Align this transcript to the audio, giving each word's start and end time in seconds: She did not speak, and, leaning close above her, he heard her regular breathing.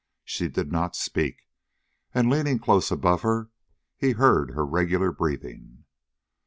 She 0.23 0.47
did 0.47 0.71
not 0.71 0.95
speak, 0.95 1.41
and, 2.11 2.27
leaning 2.27 2.57
close 2.57 2.89
above 2.89 3.21
her, 3.21 3.51
he 3.95 4.13
heard 4.13 4.49
her 4.55 4.65
regular 4.65 5.11
breathing. 5.11 5.83